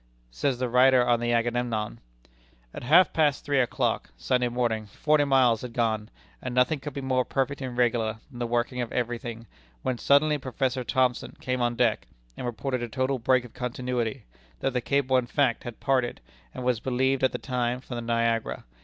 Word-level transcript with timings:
Says 0.31 0.57
the 0.57 0.67
writer 0.67 1.05
on 1.07 1.19
the 1.19 1.31
Agamemnon: 1.31 1.99
"At 2.73 2.81
half 2.81 3.13
past 3.13 3.45
three 3.45 3.59
o'clock 3.59 4.09
[Sunday 4.17 4.47
morning] 4.47 4.87
forty 4.87 5.25
miles 5.25 5.61
had 5.61 5.73
gone, 5.73 6.09
and 6.41 6.55
nothing 6.55 6.79
could 6.79 6.95
be 6.95 7.01
more 7.01 7.23
perfect 7.23 7.61
and 7.61 7.77
regular 7.77 8.17
than 8.31 8.39
the 8.39 8.47
working 8.47 8.81
of 8.81 8.91
every 8.91 9.19
thing, 9.19 9.45
when 9.83 9.99
suddenly 9.99 10.39
Professor 10.39 10.83
Thomson 10.83 11.37
came 11.39 11.61
on 11.61 11.75
deck, 11.75 12.07
and 12.35 12.47
reported 12.47 12.81
a 12.81 12.89
total 12.89 13.19
break 13.19 13.45
of 13.45 13.53
continuity; 13.53 14.25
that 14.59 14.73
the 14.73 14.81
cable 14.81 15.17
in 15.17 15.27
fact 15.27 15.65
had 15.65 15.79
parted, 15.79 16.19
and, 16.51 16.63
as 16.63 16.65
was 16.65 16.79
believed 16.79 17.23
at 17.23 17.31
the 17.31 17.37
time, 17.37 17.79
from 17.79 17.95
the 17.97 18.01
Niagara. 18.01 18.63